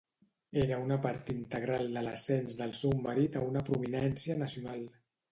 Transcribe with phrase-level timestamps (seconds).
[0.59, 4.83] Era una part integral de l'ascens del seu marit a una prominència nacional.